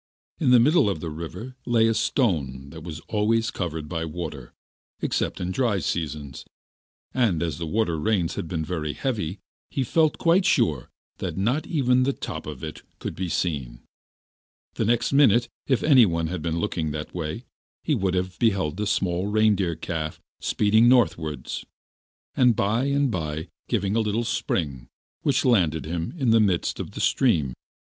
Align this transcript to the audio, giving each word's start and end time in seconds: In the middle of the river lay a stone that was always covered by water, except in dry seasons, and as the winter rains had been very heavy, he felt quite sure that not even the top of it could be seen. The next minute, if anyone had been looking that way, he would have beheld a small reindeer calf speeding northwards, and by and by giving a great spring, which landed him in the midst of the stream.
In 0.39 0.49
the 0.49 0.59
middle 0.59 0.89
of 0.89 0.99
the 0.99 1.11
river 1.11 1.55
lay 1.63 1.85
a 1.87 1.93
stone 1.93 2.71
that 2.71 2.81
was 2.81 3.01
always 3.01 3.51
covered 3.51 3.87
by 3.87 4.03
water, 4.03 4.51
except 4.99 5.39
in 5.39 5.51
dry 5.51 5.77
seasons, 5.77 6.43
and 7.13 7.43
as 7.43 7.59
the 7.59 7.67
winter 7.67 7.99
rains 7.99 8.33
had 8.33 8.47
been 8.47 8.65
very 8.65 8.93
heavy, 8.93 9.37
he 9.69 9.83
felt 9.83 10.17
quite 10.17 10.43
sure 10.43 10.89
that 11.19 11.37
not 11.37 11.67
even 11.67 12.01
the 12.01 12.13
top 12.13 12.47
of 12.47 12.63
it 12.63 12.81
could 12.97 13.15
be 13.15 13.29
seen. 13.29 13.83
The 14.73 14.85
next 14.85 15.13
minute, 15.13 15.49
if 15.67 15.83
anyone 15.83 16.25
had 16.25 16.41
been 16.41 16.57
looking 16.57 16.89
that 16.89 17.13
way, 17.13 17.43
he 17.83 17.93
would 17.93 18.15
have 18.15 18.39
beheld 18.39 18.79
a 18.81 18.87
small 18.87 19.27
reindeer 19.27 19.75
calf 19.75 20.19
speeding 20.39 20.89
northwards, 20.89 21.63
and 22.33 22.55
by 22.55 22.85
and 22.85 23.11
by 23.11 23.49
giving 23.67 23.95
a 23.95 24.01
great 24.01 24.25
spring, 24.25 24.87
which 25.21 25.45
landed 25.45 25.85
him 25.85 26.11
in 26.17 26.31
the 26.31 26.39
midst 26.39 26.79
of 26.79 26.93
the 26.93 27.01
stream. 27.01 27.53